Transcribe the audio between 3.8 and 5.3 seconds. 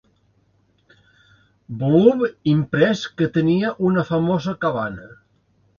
una famosa cabana.